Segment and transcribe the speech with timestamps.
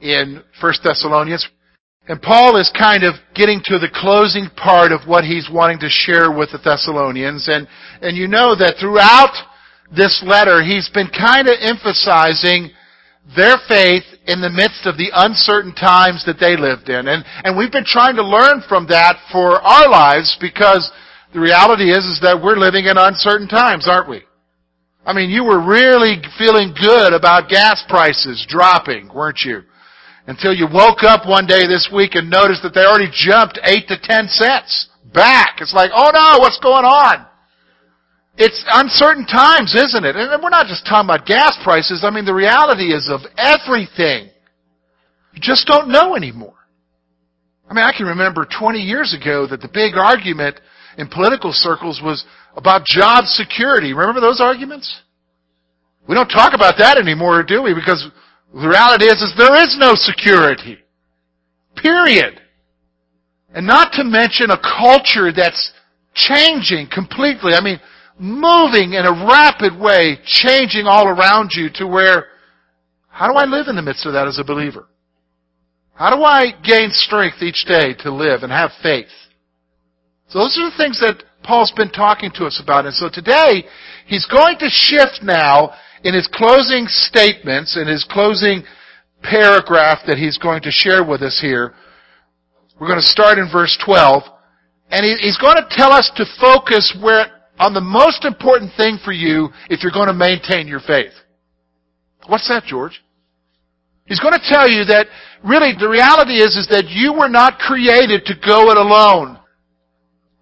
[0.00, 1.48] in 1 Thessalonians.
[2.08, 5.90] And Paul is kind of getting to the closing part of what he's wanting to
[5.90, 7.48] share with the Thessalonians.
[7.48, 7.68] And,
[8.00, 9.36] and you know that throughout
[9.94, 12.70] this letter, he's been kind of emphasizing
[13.36, 17.08] their faith in the midst of the uncertain times that they lived in.
[17.08, 20.90] And, and we've been trying to learn from that for our lives because
[21.34, 24.22] the reality is, is that we're living in uncertain times, aren't we?
[25.04, 29.62] I mean, you were really feeling good about gas prices dropping, weren't you?
[30.28, 33.88] Until you woke up one day this week and noticed that they already jumped 8
[33.88, 35.56] to 10 cents back.
[35.60, 37.24] It's like, oh no, what's going on?
[38.36, 40.16] It's uncertain times, isn't it?
[40.16, 42.04] And we're not just talking about gas prices.
[42.04, 44.28] I mean, the reality is of everything.
[45.32, 46.54] You just don't know anymore.
[47.68, 50.60] I mean, I can remember 20 years ago that the big argument
[50.98, 53.94] in political circles was about job security.
[53.94, 55.00] Remember those arguments?
[56.06, 57.72] We don't talk about that anymore, do we?
[57.72, 58.10] Because
[58.54, 60.78] the reality is, is there is no security.
[61.76, 62.40] Period.
[63.54, 65.72] And not to mention a culture that's
[66.14, 67.52] changing completely.
[67.54, 67.80] I mean,
[68.18, 72.26] moving in a rapid way, changing all around you to where,
[73.08, 74.86] how do I live in the midst of that as a believer?
[75.94, 79.10] How do I gain strength each day to live and have faith?
[80.28, 82.86] So those are the things that Paul's been talking to us about.
[82.86, 83.64] And so today,
[84.06, 85.72] he's going to shift now
[86.04, 88.62] in his closing statements, in his closing
[89.22, 91.74] paragraph that he's going to share with us here.
[92.80, 94.22] We're going to start in verse 12.
[94.90, 97.26] And he's going to tell us to focus where
[97.58, 101.12] on the most important thing for you if you're going to maintain your faith.
[102.26, 103.02] What's that, George?
[104.06, 105.06] He's going to tell you that
[105.44, 109.38] really the reality is, is that you were not created to go it alone.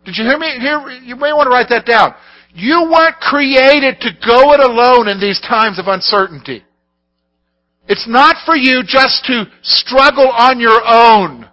[0.05, 0.47] Did you hear me?
[0.61, 2.15] Here, you may want to write that down.
[2.57, 6.65] You weren't created to go it alone in these times of uncertainty.
[7.87, 11.51] It's not for you just to struggle on your own.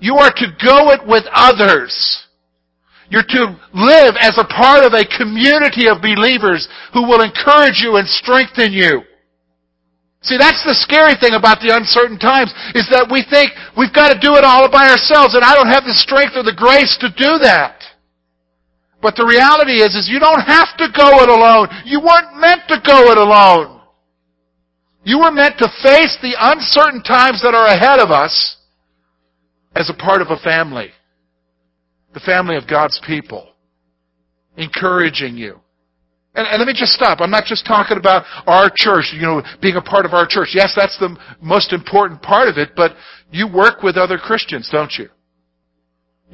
[0.00, 1.92] You are to go it with others.
[3.10, 7.96] You're to live as a part of a community of believers who will encourage you
[7.96, 9.02] and strengthen you.
[10.22, 14.08] See, that's the scary thing about the uncertain times, is that we think we've got
[14.08, 16.96] to do it all by ourselves, and I don't have the strength or the grace
[17.04, 17.73] to do that.
[19.04, 21.68] But the reality is, is you don't have to go it alone.
[21.84, 23.82] You weren't meant to go it alone.
[25.04, 28.56] You were meant to face the uncertain times that are ahead of us
[29.76, 30.88] as a part of a family
[32.14, 33.48] the family of God's people,
[34.56, 35.60] encouraging you.
[36.36, 37.20] And, and, let me just stop.
[37.20, 40.50] I'm not just talking about our church, you know, being a part of our church.
[40.54, 42.92] Yes, that's the most important part of it, but
[43.32, 45.08] you work with other Christians, don't you?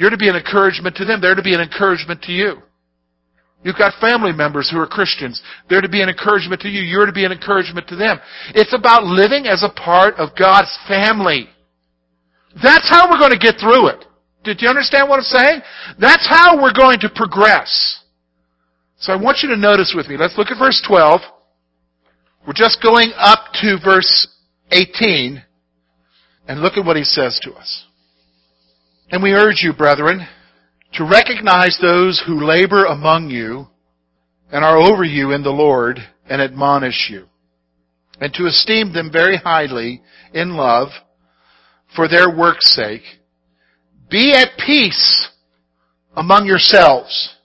[0.00, 1.20] You're to be an encouragement to them.
[1.20, 2.62] They're to be an encouragement to you.
[3.62, 5.42] You've got family members who are Christians.
[5.68, 6.80] They're to be an encouragement to you.
[6.80, 8.18] You're to be an encouragement to them.
[8.54, 11.50] It's about living as a part of God's family.
[12.62, 14.06] That's how we're going to get through it.
[14.42, 15.60] Did you understand what I'm saying?
[15.98, 18.02] That's how we're going to progress.
[19.00, 20.16] So I want you to notice with me.
[20.16, 21.20] Let's look at verse 12.
[22.46, 24.28] We're just going up to verse
[24.70, 25.42] 18
[26.48, 27.84] and look at what he says to us.
[29.10, 30.26] And we urge you, brethren,
[30.94, 33.66] to recognize those who labor among you
[34.53, 35.98] and are over you in the Lord
[36.28, 37.26] and admonish you,
[38.21, 40.88] and to esteem them very highly in love
[41.94, 43.03] for their work's sake
[44.10, 45.31] be at peace
[46.16, 47.37] among yourselves.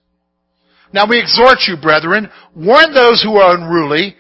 [0.92, 4.16] Now we exhort you, brethren, warn those who are unruly,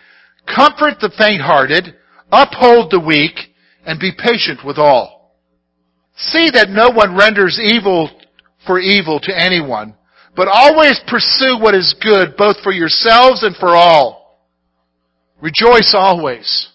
[0.45, 1.95] comfort the faint-hearted,
[2.31, 3.33] uphold the weak,
[3.85, 5.14] and be patient with all.
[6.15, 8.09] See that no one renders evil
[8.65, 9.95] for evil to anyone,
[10.35, 14.39] but always pursue what is good, both for yourselves and for all.
[15.41, 16.69] Rejoice always.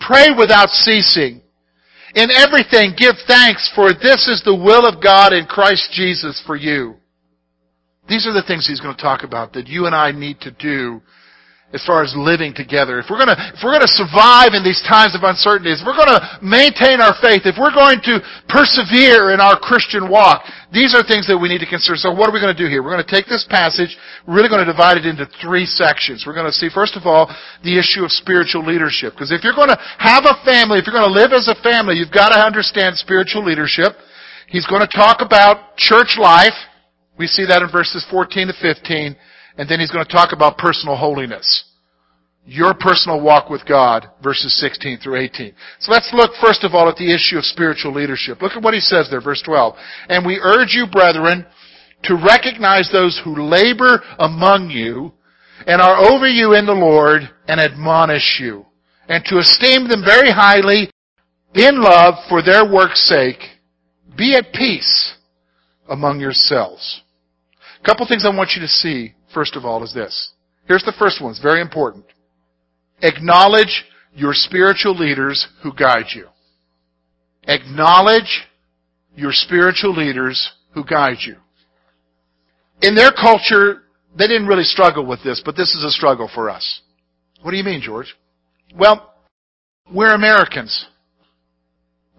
[0.00, 1.40] Pray without ceasing.
[2.14, 6.56] In everything give thanks for this is the will of God in Christ Jesus for
[6.56, 6.96] you.
[8.08, 10.50] These are the things he's going to talk about that you and I need to
[10.50, 11.02] do
[11.76, 12.96] as far as living together.
[12.96, 16.40] If we're gonna, if we're gonna survive in these times of uncertainties, if we're gonna
[16.40, 21.28] maintain our faith, if we're going to persevere in our Christian walk, these are things
[21.28, 22.00] that we need to consider.
[22.00, 22.80] So what are we gonna do here?
[22.80, 23.92] We're gonna take this passage,
[24.24, 26.24] we're really gonna divide it into three sections.
[26.24, 27.28] We're gonna see, first of all,
[27.60, 29.12] the issue of spiritual leadership.
[29.12, 32.16] Because if you're gonna have a family, if you're gonna live as a family, you've
[32.16, 33.92] gotta understand spiritual leadership.
[34.48, 36.56] He's gonna talk about church life.
[37.20, 39.16] We see that in verses 14 to 15.
[39.58, 41.64] And then he's going to talk about personal holiness.
[42.46, 45.52] Your personal walk with God, verses 16 through 18.
[45.80, 48.40] So let's look first of all at the issue of spiritual leadership.
[48.40, 49.74] Look at what he says there, verse 12.
[50.08, 51.44] And we urge you, brethren,
[52.04, 55.12] to recognize those who labor among you
[55.66, 58.64] and are over you in the Lord and admonish you,
[59.08, 60.88] and to esteem them very highly
[61.54, 63.40] in love for their work's sake.
[64.16, 65.16] Be at peace
[65.88, 67.02] among yourselves.
[67.80, 70.32] A couple things I want you to see first of all, is this.
[70.66, 71.30] Here's the first one.
[71.30, 72.04] It's very important.
[73.02, 76.26] Acknowledge your spiritual leaders who guide you.
[77.44, 78.48] Acknowledge
[79.14, 81.36] your spiritual leaders who guide you.
[82.82, 83.82] In their culture,
[84.18, 86.80] they didn't really struggle with this, but this is a struggle for us.
[87.42, 88.16] What do you mean, George?
[88.74, 89.14] Well,
[89.94, 90.84] we're Americans.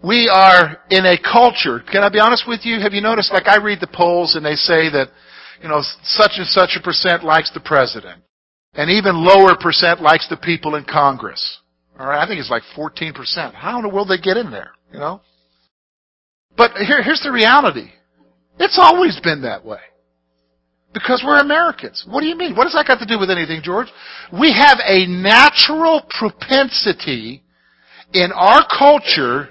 [0.02, 1.80] We are in a culture.
[1.80, 2.80] Can I be honest with you?
[2.80, 5.08] Have you noticed, like I read the polls and they say that
[5.62, 8.22] you know, such and such a percent likes the president.
[8.74, 11.60] And even lower percent likes the people in Congress.
[11.98, 13.54] Alright, I think it's like 14%.
[13.54, 15.20] How in the world they get in there, you know?
[16.56, 17.90] But here, here's the reality.
[18.58, 19.80] It's always been that way.
[20.92, 22.04] Because we're Americans.
[22.08, 22.56] What do you mean?
[22.56, 23.86] What does that got to do with anything, George?
[24.32, 27.44] We have a natural propensity
[28.12, 29.50] in our culture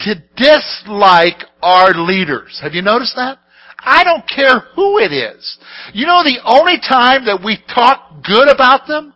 [0.00, 2.58] to dislike our leaders.
[2.62, 3.38] Have you noticed that?
[3.82, 5.58] I don't care who it is.
[5.92, 9.14] You know the only time that we talk good about them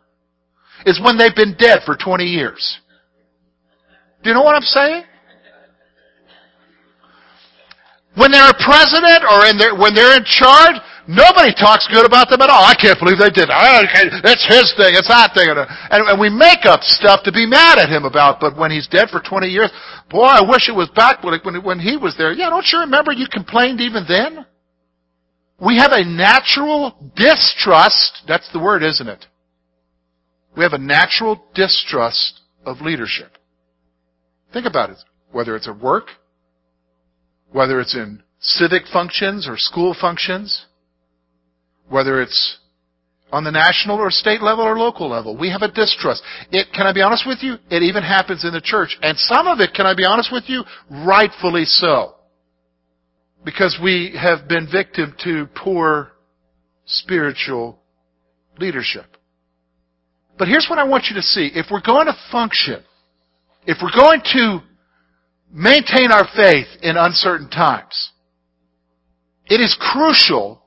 [0.87, 2.81] is when they've been dead for 20 years.
[4.23, 5.05] Do you know what I'm saying?
[8.17, 10.79] When they're a president or their, when they're in charge,
[11.09, 12.63] nobody talks good about them at all.
[12.63, 14.23] I can't believe they did that.
[14.23, 14.95] That's his thing.
[14.95, 15.51] It's that thing.
[15.51, 15.59] And,
[15.91, 18.39] and we make up stuff to be mad at him about.
[18.39, 19.71] But when he's dead for 20 years,
[20.09, 22.33] boy, I wish it was back when, when he was there.
[22.33, 24.47] Yeah, don't you remember you complained even then?
[25.61, 28.23] We have a natural distrust.
[28.27, 29.27] That's the word, isn't it?
[30.57, 33.39] We have a natural distrust of leadership.
[34.53, 34.99] Think about it.
[35.33, 36.09] Whether it's at work,
[37.51, 40.67] whether it's in civic functions or school functions,
[41.89, 42.59] whether it's
[43.33, 45.37] on the national or state level or local level.
[45.37, 46.23] We have a distrust.
[46.53, 47.57] It, can I be honest with you?
[47.69, 48.97] It even happens in the church.
[49.03, 50.63] And some of it, can I be honest with you?
[50.89, 52.15] Rightfully so
[53.45, 56.13] because we have been victim to poor
[56.87, 57.79] spiritual
[58.59, 59.05] leadership.
[60.39, 61.51] But here's what I want you to see.
[61.55, 62.83] If we're going to function,
[63.67, 64.61] if we're going to
[65.53, 68.13] maintain our faith in uncertain times,
[69.47, 70.63] it is crucial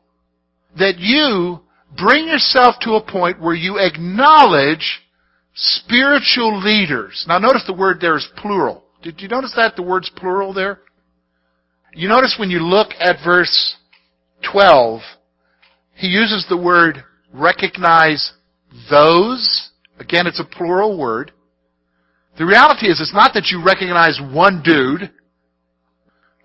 [0.78, 1.60] that you
[1.98, 5.02] bring yourself to a point where you acknowledge
[5.56, 7.26] spiritual leaders.
[7.28, 8.84] Now notice the word there is plural.
[9.02, 10.80] Did you notice that the word's plural there?
[11.98, 13.76] You notice when you look at verse
[14.52, 15.02] 12,
[15.96, 17.04] he uses the word
[17.34, 18.34] recognize
[18.88, 19.72] those.
[19.98, 21.32] Again, it's a plural word.
[22.38, 25.10] The reality is it's not that you recognize one dude,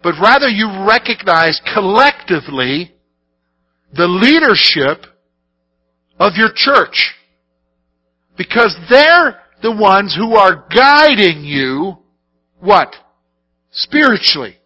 [0.03, 2.95] but rather you recognize collectively
[3.95, 5.05] the leadership
[6.19, 7.13] of your church.
[8.39, 11.99] Because they're the ones who are guiding you,
[12.59, 12.95] what?
[13.71, 14.57] Spiritually.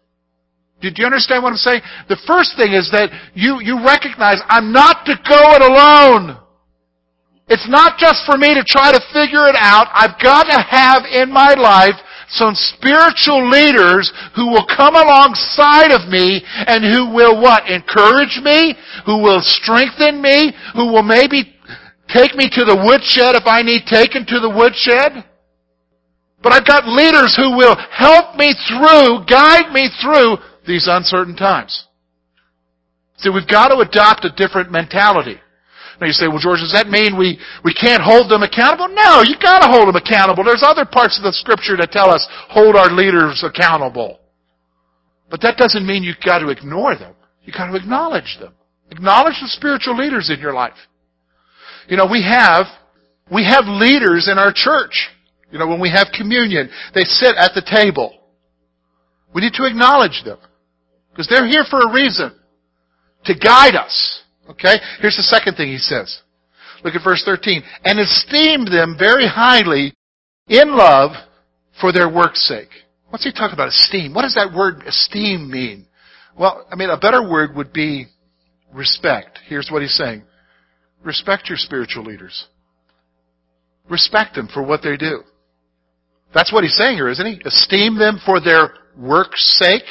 [0.81, 1.81] Did you understand what I'm saying?
[2.07, 6.37] The first thing is that you, you recognize I'm not to go it alone.
[7.49, 9.87] It's not just for me to try to figure it out.
[9.93, 11.95] I've got to have in my life
[12.29, 17.65] some spiritual leaders who will come alongside of me and who will what?
[17.71, 21.55] Encourage me, who will strengthen me, who will maybe
[22.09, 25.23] take me to the woodshed if I need taken to the woodshed.
[26.43, 30.37] But I've got leaders who will help me through, guide me through
[30.67, 31.87] these uncertain times.
[33.17, 35.39] See, we've got to adopt a different mentality.
[35.99, 38.93] Now you say, well George, does that mean we, we can't hold them accountable?
[38.93, 40.43] No, you've gotta hold them accountable.
[40.43, 44.19] There's other parts of the scripture that tell us, hold our leaders accountable.
[45.29, 47.15] But that doesn't mean you've got to ignore them.
[47.43, 48.53] You've got to acknowledge them.
[48.91, 50.77] Acknowledge the spiritual leaders in your life.
[51.89, 52.67] You know, we have,
[53.31, 55.09] we have leaders in our church.
[55.51, 58.13] You know, when we have communion, they sit at the table.
[59.33, 60.37] We need to acknowledge them.
[61.17, 62.31] Because they're here for a reason.
[63.25, 64.21] To guide us.
[64.51, 64.75] Okay?
[65.01, 66.21] Here's the second thing he says.
[66.83, 67.63] Look at verse 13.
[67.83, 69.95] And esteemed them very highly
[70.47, 71.13] in love
[71.81, 72.69] for their work's sake.
[73.09, 73.69] What's he talking about?
[73.69, 74.13] Esteem.
[74.13, 75.87] What does that word esteem mean?
[76.37, 78.05] Well, I mean, a better word would be
[78.71, 79.39] respect.
[79.47, 80.21] Here's what he's saying.
[81.03, 82.45] Respect your spiritual leaders.
[83.89, 85.23] Respect them for what they do.
[86.31, 87.41] That's what he's saying here, isn't he?
[87.43, 89.83] Esteem them for their work's sake.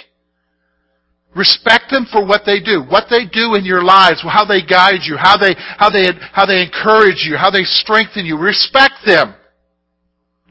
[1.37, 5.05] Respect them for what they do, what they do in your lives, how they guide
[5.05, 8.39] you, how they, how they, how they encourage you, how they strengthen you.
[8.39, 9.35] Respect them.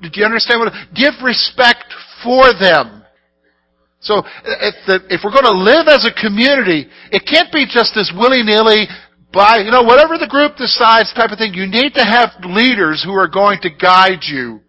[0.02, 0.74] Did you understand what?
[0.94, 1.92] Give respect
[2.24, 3.04] for them.
[4.00, 7.96] So if, the, if we're going to live as a community, it can't be just
[7.96, 8.86] this willy-nilly
[9.34, 11.56] by, you know, whatever the group decides type of thing.
[11.56, 14.62] You need to have leaders who are going to guide you,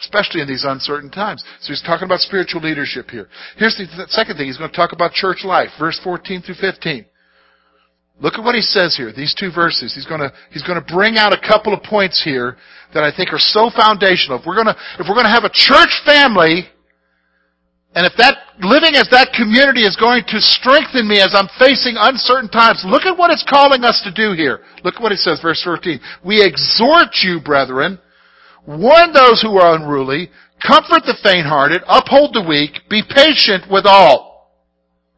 [0.00, 1.44] especially in these uncertain times.
[1.60, 3.28] So he's talking about spiritual leadership here.
[3.56, 4.46] Here's the second thing.
[4.46, 7.04] He's going to talk about church life, verse 14 through 15.
[8.20, 9.94] Look at what he says here, these two verses.
[9.94, 12.56] He's going to, he's going to bring out a couple of points here
[12.92, 14.40] that I think are so foundational.
[14.40, 16.66] If we're going to, if we're going to have a church family,
[17.94, 21.94] and if that, living as that community is going to strengthen me as I'm facing
[21.94, 24.66] uncertain times, look at what it's calling us to do here.
[24.82, 26.00] Look at what it says, verse 13.
[26.24, 27.98] We exhort you, brethren,
[28.68, 30.30] warn those who are unruly,
[30.64, 34.52] comfort the faint-hearted, uphold the weak, be patient with all.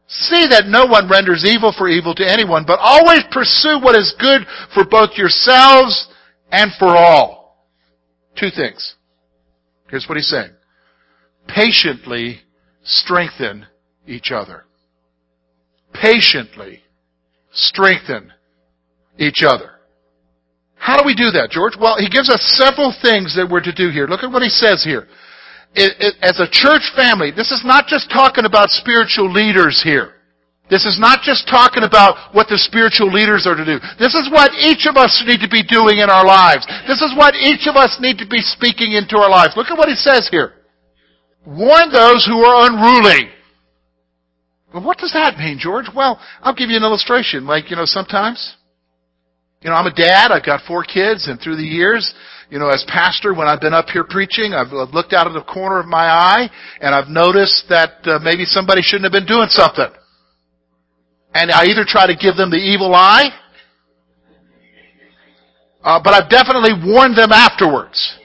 [0.07, 4.15] See that no one renders evil for evil to anyone, but always pursue what is
[4.19, 6.07] good for both yourselves
[6.51, 7.67] and for all.
[8.37, 8.95] Two things.
[9.89, 10.51] Here's what he's saying.
[11.47, 12.41] Patiently
[12.83, 13.67] strengthen
[14.07, 14.65] each other.
[15.93, 16.83] Patiently
[17.51, 18.31] strengthen
[19.17, 19.80] each other.
[20.81, 21.77] How do we do that, George?
[21.77, 24.09] Well, he gives us several things that we're to do here.
[24.09, 25.05] Look at what he says here
[25.75, 30.15] it, it, as a church family, this is not just talking about spiritual leaders here.
[30.69, 33.79] This is not just talking about what the spiritual leaders are to do.
[33.99, 36.63] This is what each of us need to be doing in our lives.
[36.87, 39.55] This is what each of us need to be speaking into our lives.
[39.55, 40.53] Look at what he says here.
[41.45, 43.31] Warn those who are unruly.
[44.71, 45.87] What does that mean, George?
[45.93, 47.45] Well, I'll give you an illustration.
[47.45, 48.55] Like, you know, sometimes,
[49.61, 52.13] you know, I'm a dad, I've got four kids, and through the years,
[52.49, 55.33] you know, as pastor, when I've been up here preaching, I've, I've looked out of
[55.33, 56.49] the corner of my eye
[56.81, 59.87] and I've noticed that uh, maybe somebody shouldn't have been doing something.
[61.33, 63.29] And I either try to give them the evil eye,
[65.81, 68.17] uh, but I've definitely warned them afterwards.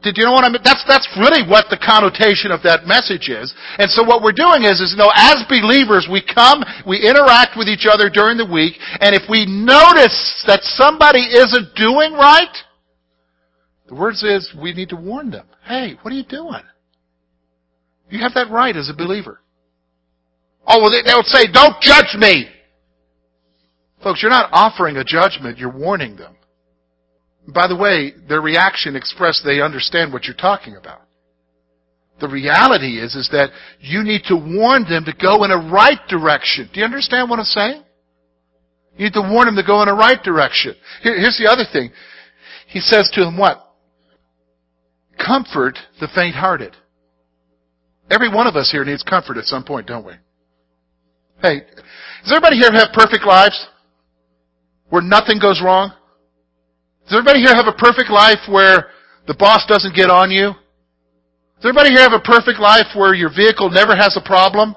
[0.00, 0.62] Did you know what I mean?
[0.62, 3.52] That's, that's really what the connotation of that message is.
[3.78, 7.58] And so what we're doing is, is, you know, as believers, we come, we interact
[7.58, 12.54] with each other during the week, and if we notice that somebody isn't doing right,
[13.88, 15.46] the words is, we need to warn them.
[15.64, 16.62] Hey, what are you doing?
[18.08, 19.40] You have that right as a believer.
[20.64, 22.46] Oh, well, they'll say, don't judge me!
[24.02, 26.36] Folks, you're not offering a judgment, you're warning them.
[27.54, 31.00] By the way, their reaction expressed they understand what you're talking about.
[32.20, 33.50] The reality is, is that
[33.80, 36.68] you need to warn them to go in a right direction.
[36.72, 37.82] Do you understand what I'm saying?
[38.96, 40.74] You need to warn them to go in a right direction.
[41.02, 41.90] Here, here's the other thing.
[42.66, 43.64] He says to them what?
[45.16, 46.76] Comfort the faint-hearted.
[48.10, 50.12] Every one of us here needs comfort at some point, don't we?
[51.40, 51.60] Hey,
[52.24, 53.68] does everybody here have perfect lives?
[54.90, 55.92] Where nothing goes wrong?
[57.08, 58.92] Does everybody here have a perfect life where
[59.26, 60.52] the boss doesn't get on you?
[61.56, 64.76] Does everybody here have a perfect life where your vehicle never has a problem?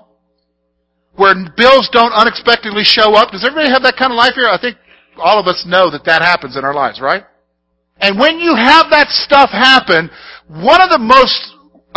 [1.16, 3.32] Where bills don't unexpectedly show up?
[3.32, 4.48] Does everybody have that kind of life here?
[4.48, 4.78] I think
[5.18, 7.26] all of us know that that happens in our lives, right?
[8.00, 10.10] And when you have that stuff happen,
[10.48, 11.36] one of the most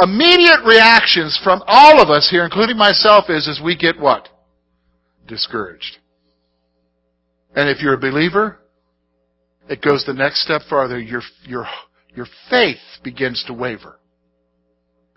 [0.03, 4.29] immediate reactions from all of us here, including myself, is, is we get what?
[5.29, 5.99] Discouraged.
[7.55, 8.59] And if you're a believer,
[9.69, 10.99] it goes the next step farther.
[10.99, 11.67] Your, your,
[12.15, 13.99] your faith begins to waver.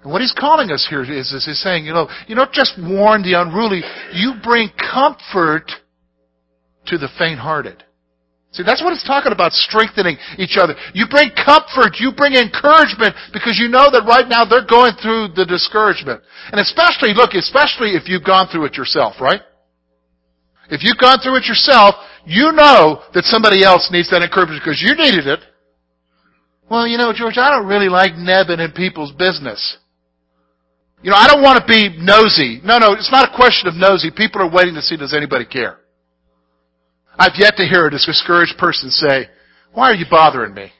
[0.03, 2.77] And what he's calling us here is, is he's saying, you know, you don't just
[2.79, 3.81] warn the unruly,
[4.13, 5.71] you bring comfort
[6.85, 7.83] to the faint-hearted.
[8.51, 10.73] See, that's what it's talking about, strengthening each other.
[10.93, 15.35] You bring comfort, you bring encouragement, because you know that right now they're going through
[15.35, 16.23] the discouragement.
[16.51, 19.41] And especially, look, especially if you've gone through it yourself, right?
[20.69, 21.95] If you've gone through it yourself,
[22.27, 25.39] you know that somebody else needs that encouragement because you needed it.
[26.69, 29.77] Well, you know, George, I don't really like nebbing in people's business.
[31.01, 32.59] You know, I don't want to be nosy.
[32.65, 34.11] No, no, it's not a question of nosy.
[34.11, 35.79] People are waiting to see does anybody care.
[37.17, 39.29] I've yet to hear a discouraged person say,
[39.71, 40.71] why are you bothering me?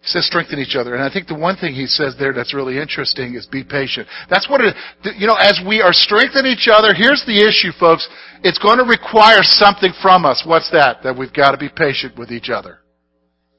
[0.00, 0.94] He says strengthen each other.
[0.94, 4.08] And I think the one thing he says there that's really interesting is be patient.
[4.30, 4.74] That's what it,
[5.16, 8.08] you know, as we are strengthening each other, here's the issue, folks.
[8.42, 10.42] It's going to require something from us.
[10.46, 11.02] What's that?
[11.02, 12.78] That we've got to be patient with each other.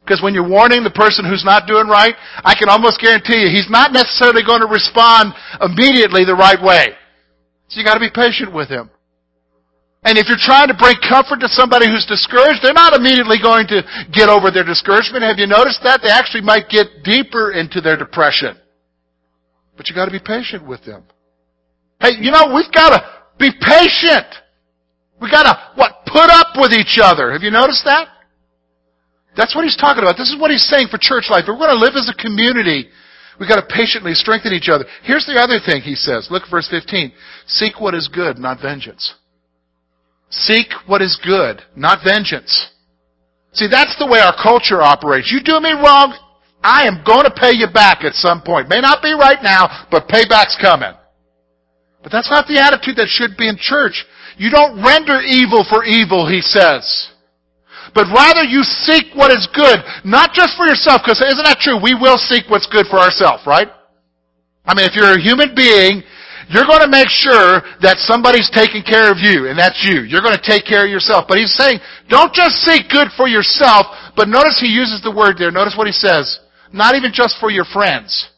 [0.02, 3.50] Because when you're warning the person who's not doing right, I can almost guarantee you
[3.54, 6.98] he's not necessarily going to respond immediately the right way.
[7.70, 8.90] So you got to be patient with him.
[10.04, 13.68] And if you're trying to bring comfort to somebody who's discouraged, they're not immediately going
[13.70, 15.22] to get over their discouragement.
[15.22, 16.02] Have you noticed that?
[16.02, 18.58] They actually might get deeper into their depression.
[19.78, 21.04] But you gotta be patient with them.
[22.00, 23.06] Hey, you know, we've gotta
[23.38, 24.26] be patient.
[25.22, 27.32] We gotta, what, put up with each other.
[27.32, 28.10] Have you noticed that?
[29.38, 30.18] That's what he's talking about.
[30.18, 31.46] This is what he's saying for church life.
[31.48, 32.90] If we're to live as a community,
[33.40, 34.86] we've got to patiently strengthen each other.
[35.04, 36.28] Here's the other thing he says.
[36.32, 37.14] Look at verse 15.
[37.46, 39.14] Seek what is good, not vengeance.
[40.32, 42.72] Seek what is good, not vengeance.
[43.54, 45.32] See, that's the way our culture operates.
[45.32, 46.16] You do me wrong,
[46.64, 48.70] I am going to pay you back at some point.
[48.70, 50.94] May not be right now, but payback's coming.
[52.02, 54.06] But that's not the attitude that should be in church.
[54.38, 57.12] You don't render evil for evil, he says.
[57.94, 61.76] But rather you seek what is good, not just for yourself, because isn't that true?
[61.82, 63.68] We will seek what's good for ourselves, right?
[64.64, 66.04] I mean, if you're a human being
[66.52, 70.04] you're going to make sure that somebody's taking care of you, and that's you.
[70.04, 71.26] You're going to take care of yourself.
[71.28, 71.80] But he's saying,
[72.10, 75.52] don't just seek good for yourself, but notice he uses the word there.
[75.52, 76.40] Notice what he says.
[76.74, 78.30] Not even just for your friends,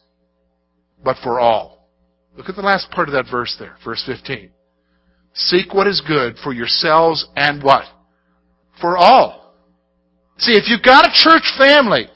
[1.02, 1.90] but for all.
[2.36, 4.50] Look at the last part of that verse there, verse 15.
[5.34, 7.84] Seek what is good for yourselves and what?
[8.80, 9.54] For all.
[10.38, 12.08] See, if you've got a church family,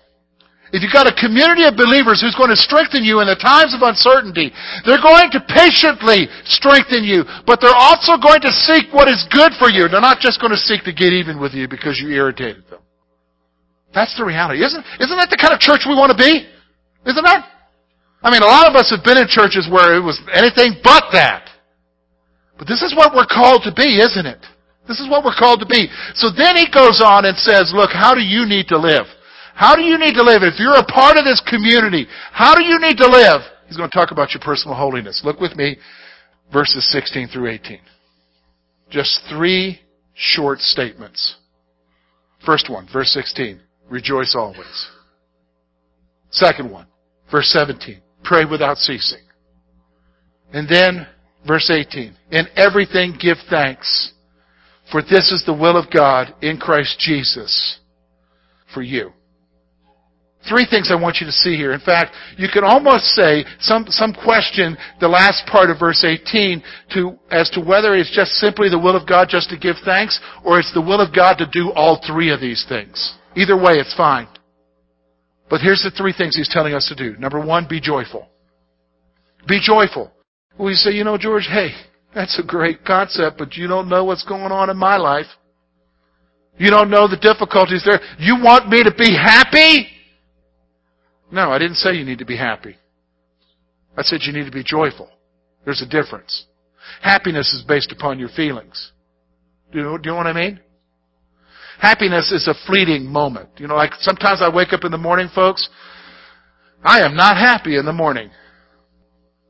[0.73, 3.73] if you've got a community of believers who's going to strengthen you in the times
[3.73, 4.53] of uncertainty,
[4.85, 9.57] they're going to patiently strengthen you, but they're also going to seek what is good
[9.57, 9.89] for you.
[9.89, 12.85] They're not just going to seek to get even with you because you irritated them.
[13.97, 14.61] That's the reality.
[14.61, 16.45] Isn't, isn't that the kind of church we want to be?
[17.09, 17.49] Isn't that?
[18.21, 21.09] I mean, a lot of us have been in churches where it was anything but
[21.17, 21.49] that.
[22.59, 24.45] But this is what we're called to be, isn't it?
[24.89, 25.89] This is what we're called to be.
[26.15, 29.07] So then he goes on and says, look, how do you need to live?
[29.59, 30.45] How do you need to live?
[30.45, 33.41] If you're a part of this community, how do you need to live?
[33.67, 35.23] He's going to talk about your personal holiness.
[35.25, 35.79] Look with me,
[36.53, 37.81] verses 16 through 18.
[38.89, 39.81] Just three
[40.15, 41.39] short statements.
[42.47, 43.61] First one, verse 16.
[43.91, 44.91] Rejoice always.
[46.31, 46.87] Second one,
[47.29, 48.01] verse 17.
[48.23, 49.25] Pray without ceasing.
[50.53, 51.09] And then,
[51.45, 52.17] verse 18.
[52.31, 54.13] In everything give thanks,
[54.93, 57.81] for this is the will of God in Christ Jesus
[58.73, 59.15] for you.
[60.49, 61.73] Three things I want you to see here.
[61.73, 66.63] In fact, you can almost say some, some question the last part of verse 18
[66.95, 70.19] to, as to whether it's just simply the will of God just to give thanks
[70.45, 73.15] or it's the will of God to do all three of these things.
[73.37, 74.27] Either way, it's fine.
[75.51, 77.19] But here's the three things he's telling us to do.
[77.19, 78.29] Number one, be joyful.
[79.47, 80.13] Be joyful.
[80.59, 81.71] We say, you know, George, hey,
[82.15, 85.27] that's a great concept, but you don't know what's going on in my life.
[86.59, 88.01] You don't know the difficulties there.
[88.19, 89.87] You want me to be happy?
[91.31, 92.77] No, I didn't say you need to be happy.
[93.97, 95.09] I said you need to be joyful.
[95.65, 96.47] There's a difference.
[97.03, 98.93] Happiness is based upon your feelings.
[99.73, 100.61] Do you, know, do you know what I mean?
[101.81, 103.51] Happiness is a fleeting moment.
[103.59, 105.69] You know, like sometimes I wake up in the morning, folks,
[106.83, 108.31] I am not happy in the morning.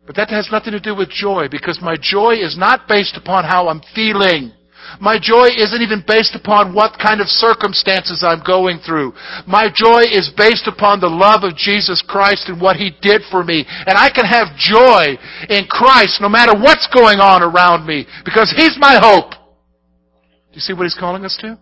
[0.06, 3.44] But that has nothing to do with joy because my joy is not based upon
[3.44, 4.52] how I'm feeling.
[5.00, 9.12] My joy isn't even based upon what kind of circumstances I'm going through.
[9.46, 13.44] My joy is based upon the love of Jesus Christ and what He did for
[13.44, 13.64] me.
[13.68, 15.16] And I can have joy
[15.48, 19.30] in Christ no matter what's going on around me because He's my hope.
[19.30, 21.58] Do you see what He's calling us to?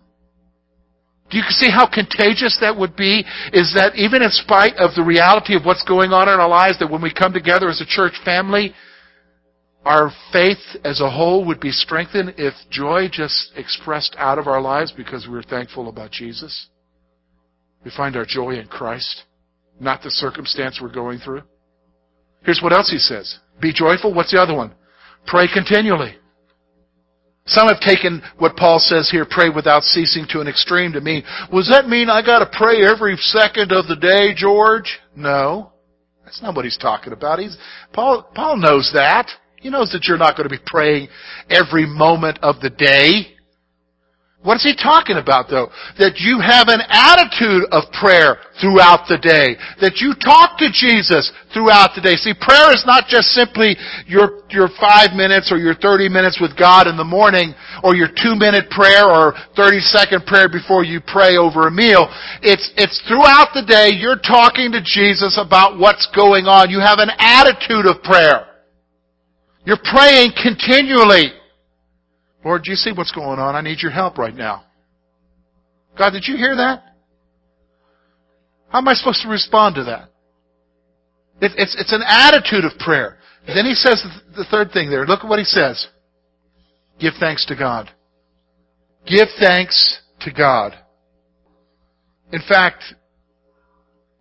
[1.29, 3.25] Do you see how contagious that would be?
[3.51, 6.79] Is that even in spite of the reality of what's going on in our lives,
[6.79, 8.73] that when we come together as a church family,
[9.87, 14.59] our faith as a whole would be strengthened if joy just expressed out of our
[14.59, 16.67] lives because we're thankful about Jesus.
[17.85, 19.23] We find our joy in Christ,
[19.79, 21.43] not the circumstance we're going through.
[22.43, 23.39] Here's what else he says.
[23.61, 24.13] Be joyful.
[24.13, 24.75] What's the other one?
[25.25, 26.17] Pray continually.
[27.45, 31.23] Some have taken what Paul says here, pray without ceasing to an extreme to mean,
[31.49, 34.99] does that mean I gotta pray every second of the day, George?
[35.15, 35.71] No.
[36.25, 37.39] That's not what he's talking about.
[37.39, 37.57] He's,
[37.93, 39.29] Paul, Paul knows that.
[39.59, 41.09] He knows that you're not going to be praying
[41.49, 43.37] every moment of the day.
[44.47, 45.73] What is he talking about though?
[45.99, 49.57] That you have an attitude of prayer throughout the day.
[49.81, 52.15] That you talk to Jesus throughout the day.
[52.15, 56.55] See, prayer is not just simply your, your five minutes or your 30 minutes with
[56.55, 61.01] God in the morning or your two minute prayer or 30 second prayer before you
[61.01, 62.07] pray over a meal.
[62.39, 66.69] It's, it's throughout the day you're talking to Jesus about what's going on.
[66.69, 68.46] You have an attitude of prayer.
[69.67, 71.33] You're praying continually.
[72.45, 73.53] Lord, do you see what's going on?
[73.53, 74.63] I need your help right now.
[75.97, 76.83] God, did you hear that?
[78.69, 80.07] How am I supposed to respond to that?
[81.41, 83.17] It, it's, it's an attitude of prayer.
[83.45, 84.01] And then he says
[84.37, 85.05] the third thing there.
[85.05, 85.85] Look at what he says.
[86.97, 87.91] Give thanks to God.
[89.05, 90.75] Give thanks to God.
[92.31, 92.83] In fact,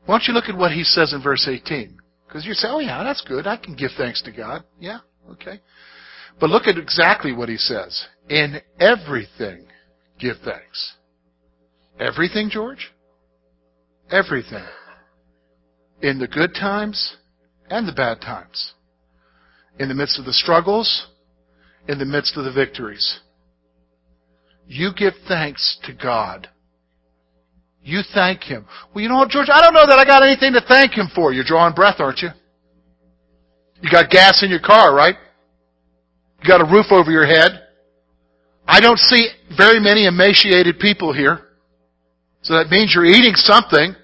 [0.06, 1.98] why don't you look at what he says in verse 18?
[2.26, 3.46] Because you say, oh yeah, that's good.
[3.46, 4.64] I can give thanks to God.
[4.80, 4.98] Yeah,
[5.32, 5.60] okay.
[6.40, 8.06] But look at exactly what he says.
[8.28, 9.66] In everything,
[10.18, 10.96] give thanks.
[11.98, 12.92] Everything, George?
[14.10, 14.64] Everything.
[16.02, 17.16] In the good times
[17.70, 18.74] and the bad times.
[19.78, 21.08] In the midst of the struggles,
[21.88, 23.20] in the midst of the victories.
[24.66, 26.48] You give thanks to God.
[27.82, 28.66] You thank Him.
[28.92, 29.48] Well, you know what, George?
[29.50, 31.32] I don't know that I got anything to thank Him for.
[31.32, 32.30] You're drawing breath, aren't you?
[33.82, 35.16] You got gas in your car, right?
[36.42, 37.62] You got a roof over your head.
[38.66, 41.40] I don't see very many emaciated people here.
[42.42, 43.94] So that means you're eating something.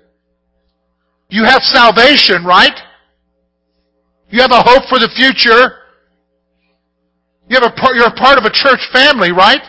[1.28, 2.78] You have salvation, right?
[4.30, 5.78] You have a hope for the future.
[7.48, 9.62] You have a part, you're a part of a church family, right?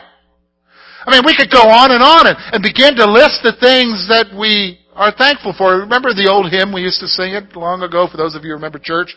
[1.06, 4.08] I mean, we could go on and on and, and begin to list the things
[4.08, 5.78] that we are thankful for.
[5.80, 8.50] Remember the old hymn we used to sing it long ago, for those of you
[8.50, 9.16] who remember church?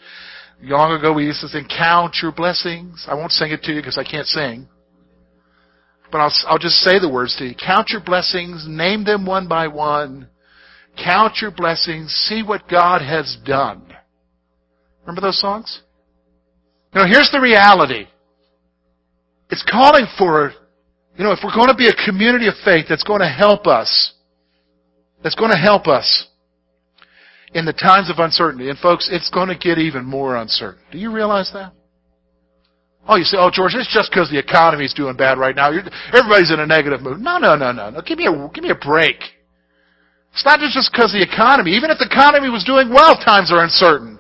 [0.63, 3.07] Long ago we used to sing, Count Your Blessings.
[3.09, 4.69] I won't sing it to you because I can't sing.
[6.11, 7.55] But I'll, I'll just say the words to you.
[7.55, 10.29] Count your blessings, name them one by one.
[11.03, 13.93] Count your blessings, see what God has done.
[15.03, 15.83] Remember those songs?
[16.95, 18.07] Know, here's the reality.
[19.51, 20.53] It's calling for,
[21.17, 23.67] you know, if we're going to be a community of faith that's going to help
[23.67, 24.15] us,
[25.23, 26.29] that's going to help us
[27.57, 28.69] in the times of uncertainty.
[28.69, 30.83] And folks, it's going to get even more uncertain.
[30.93, 31.73] Do you realize that?
[33.09, 35.71] Oh, you say, oh, George, it's just because the economy's doing bad right now.
[35.71, 37.21] You're, everybody's in a negative mood.
[37.21, 38.03] No, no, no, no, no.
[38.03, 39.17] Give me a, give me a break.
[40.33, 41.73] It's not just because the economy.
[41.73, 44.19] Even if the economy was doing well, times are uncertain.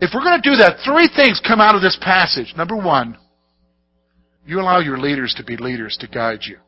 [0.00, 2.52] If we're going to do that, three things come out of this passage.
[2.56, 3.16] Number one,
[4.44, 6.58] you allow your leaders to be leaders to guide you.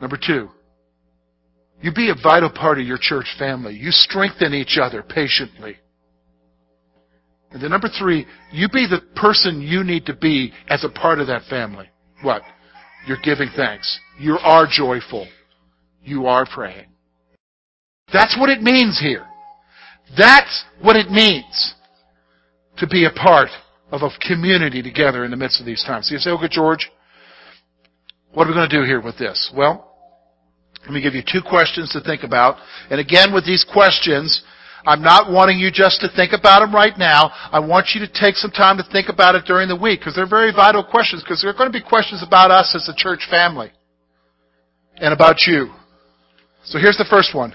[0.00, 0.48] Number two,
[1.82, 3.74] you be a vital part of your church family.
[3.74, 5.76] You strengthen each other patiently.
[7.50, 11.18] And then number three, you be the person you need to be as a part
[11.18, 11.86] of that family.
[12.22, 12.42] What?
[13.06, 13.98] You're giving thanks.
[14.18, 15.28] You are joyful.
[16.02, 16.86] You are praying.
[18.12, 19.26] That's what it means here.
[20.16, 21.74] That's what it means
[22.78, 23.48] to be a part
[23.90, 26.08] of a community together in the midst of these times.
[26.08, 26.90] So you say, okay, George,
[28.32, 29.52] what are we going to do here with this?
[29.54, 29.91] Well,
[30.82, 32.56] let me give you two questions to think about.
[32.90, 34.42] And again, with these questions,
[34.84, 37.30] I'm not wanting you just to think about them right now.
[37.52, 40.16] I want you to take some time to think about it during the week because
[40.16, 43.26] they're very vital questions because they're going to be questions about us as a church
[43.30, 43.70] family
[44.96, 45.70] and about you.
[46.64, 47.54] So here's the first one.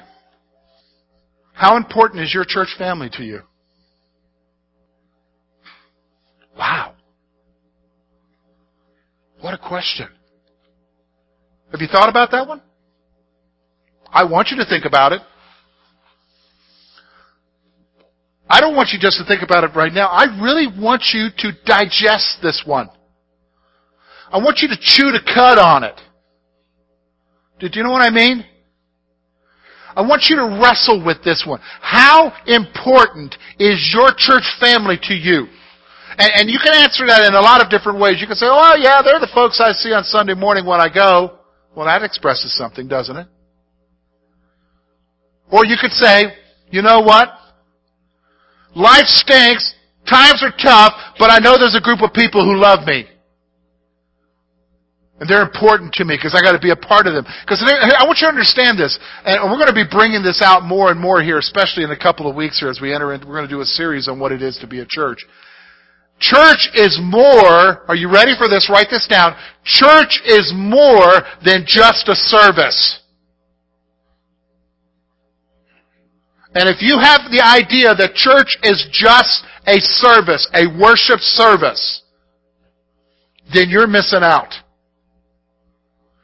[1.53, 3.41] How important is your church family to you?
[6.57, 6.93] Wow.
[9.41, 10.07] What a question.
[11.71, 12.61] Have you thought about that one?
[14.11, 15.21] I want you to think about it.
[18.49, 20.07] I don't want you just to think about it right now.
[20.07, 22.89] I really want you to digest this one.
[24.31, 25.99] I want you to chew the cud on it.
[27.59, 28.45] Did you know what I mean?
[29.95, 31.59] I want you to wrestle with this one.
[31.81, 35.47] How important is your church family to you?
[36.19, 38.17] And, and, you can answer that in a lot of different ways.
[38.19, 40.89] You can say, oh yeah, they're the folks I see on Sunday morning when I
[40.91, 41.39] go.
[41.75, 43.27] Well, that expresses something, doesn't it?
[45.51, 46.33] Or you could say,
[46.69, 47.29] you know what?
[48.75, 49.73] Life stinks.
[50.09, 53.05] Times are tough, but I know there's a group of people who love me.
[55.19, 57.25] And they're important to me because I got to be a part of them.
[57.43, 60.63] Because I want you to understand this, and we're going to be bringing this out
[60.63, 63.21] more and more here, especially in a couple of weeks here as we enter in.
[63.21, 65.25] We're going to do a series on what it is to be a church.
[66.19, 68.69] Church is more, are you ready for this?
[68.71, 69.35] Write this down.
[69.65, 73.01] Church is more than just a service.
[76.57, 82.01] And if you have the idea that church is just a service, a worship service,
[83.53, 84.55] then you're missing out.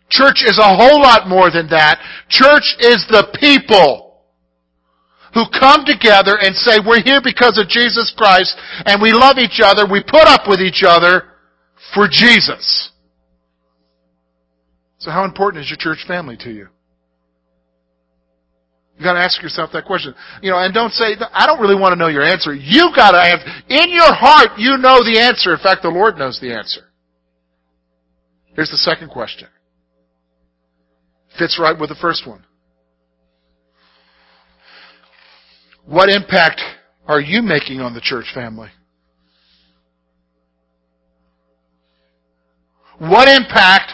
[0.10, 2.02] Church is a whole lot more than that.
[2.30, 4.24] Church is the people
[5.36, 9.62] who come together and say, we're here because of Jesus Christ, and we love each
[9.64, 11.30] other, we put up with each other
[11.94, 12.92] for Jesus.
[14.98, 16.70] So how important is your church family to you?
[18.98, 20.14] You gotta ask yourself that question.
[20.42, 22.54] You know, and don't say, I don't really want to know your answer.
[22.54, 25.54] You gotta have, in your heart, you know the answer.
[25.54, 26.82] In fact, the Lord knows the answer.
[28.56, 29.48] Here's the second question.
[31.40, 32.46] Fits right with the first one.
[35.86, 36.62] What impact
[37.08, 38.70] are you making on the church family?
[43.00, 43.92] What impact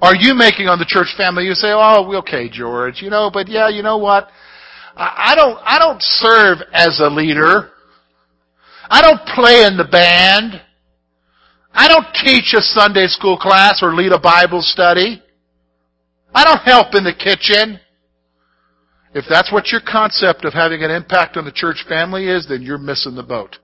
[0.00, 1.44] are you making on the church family?
[1.44, 4.28] You say, "Oh, okay, George, you know, but yeah, you know what?
[4.96, 7.70] I don't, I don't serve as a leader.
[8.90, 10.60] I don't play in the band.
[11.72, 15.22] I don't teach a Sunday school class or lead a Bible study.
[16.34, 17.80] I don't help in the kitchen."
[19.14, 22.62] If that's what your concept of having an impact on the church family is, then
[22.62, 23.58] you're missing the boat.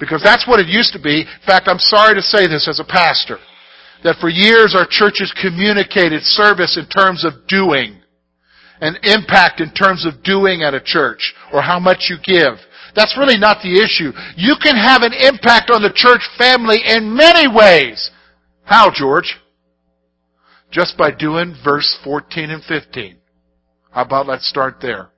[0.00, 1.20] Because that's what it used to be.
[1.20, 3.38] In fact, I'm sorry to say this as a pastor,
[4.04, 8.00] that for years our churches communicated service in terms of doing,
[8.80, 12.58] and impact in terms of doing at a church, or how much you give.
[12.94, 14.12] That's really not the issue.
[14.36, 18.10] You can have an impact on the church family in many ways.
[18.64, 19.36] How, George?
[20.70, 23.16] Just by doing verse 14 and 15.
[23.90, 25.10] How about let's start there?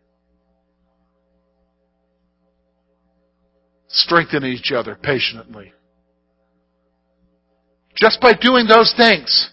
[3.88, 5.72] Strengthen each other patiently.
[8.00, 9.50] Just by doing those things.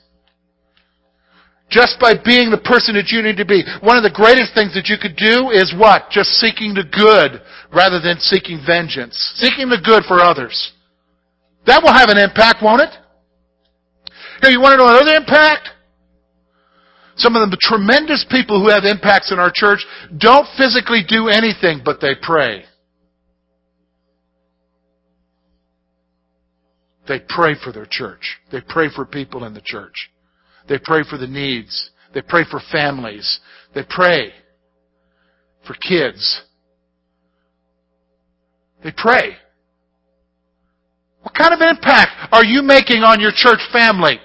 [1.69, 3.61] Just by being the person that you need to be.
[3.83, 6.09] One of the greatest things that you could do is what?
[6.09, 7.43] Just seeking the good
[7.75, 9.19] rather than seeking vengeance.
[9.35, 10.71] Seeking the good for others.
[11.65, 12.95] That will have an impact, won't it?
[14.41, 15.69] Here, you want to know another impact?
[17.17, 19.85] Some of the tremendous people who have impacts in our church
[20.17, 22.63] don't physically do anything, but they pray.
[27.07, 28.37] They pray for their church.
[28.51, 30.09] They pray for people in the church.
[30.67, 31.91] They pray for the needs.
[32.13, 33.39] They pray for families.
[33.73, 34.33] They pray
[35.65, 36.41] for kids.
[38.83, 39.37] They pray.
[41.21, 44.19] What kind of impact are you making on your church family?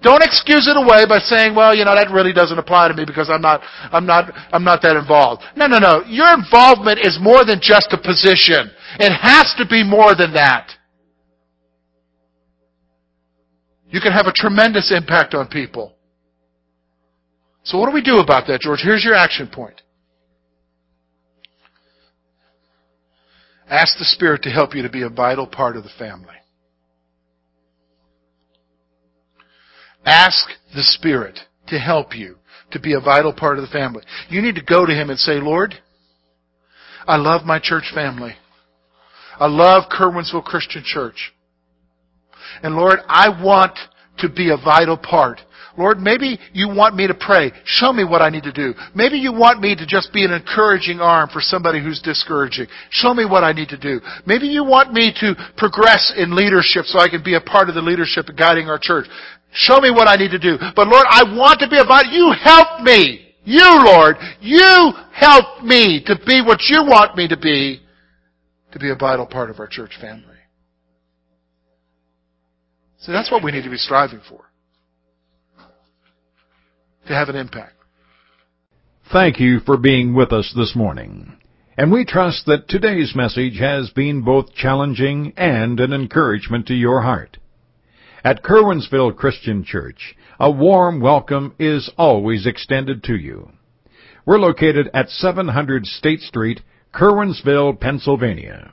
[0.00, 3.04] Don't excuse it away by saying, well, you know, that really doesn't apply to me
[3.04, 5.42] because I'm not, I'm not, I'm not that involved.
[5.56, 6.04] No, no, no.
[6.06, 8.70] Your involvement is more than just a position.
[9.00, 10.70] It has to be more than that.
[13.90, 15.94] You can have a tremendous impact on people.
[17.64, 18.80] So what do we do about that, George?
[18.82, 19.82] Here's your action point.
[23.68, 26.34] Ask the Spirit to help you to be a vital part of the family.
[30.04, 32.36] Ask the Spirit to help you
[32.70, 34.02] to be a vital part of the family.
[34.30, 35.74] You need to go to Him and say, Lord,
[37.06, 38.34] I love my church family.
[39.38, 41.32] I love Curwensville Christian Church.
[42.62, 43.78] And Lord, I want
[44.18, 45.40] to be a vital part
[45.78, 47.52] Lord, maybe you want me to pray.
[47.64, 48.74] Show me what I need to do.
[48.96, 52.66] Maybe you want me to just be an encouraging arm for somebody who's discouraging.
[52.90, 54.00] Show me what I need to do.
[54.26, 57.76] Maybe you want me to progress in leadership so I can be a part of
[57.76, 59.06] the leadership guiding our church.
[59.52, 60.58] Show me what I need to do.
[60.74, 63.24] But Lord, I want to be a vital, you help me.
[63.44, 67.80] You, Lord, you help me to be what you want me to be,
[68.72, 70.27] to be a vital part of our church family.
[73.00, 74.44] So that's what we need to be striving for
[77.06, 77.74] to have an impact.
[79.10, 81.38] Thank you for being with us this morning.
[81.78, 87.02] And we trust that today's message has been both challenging and an encouragement to your
[87.02, 87.38] heart.
[88.22, 93.52] At Curwensville Christian Church, a warm welcome is always extended to you.
[94.26, 96.60] We're located at 700 State Street,
[96.92, 98.72] Curwensville, Pennsylvania.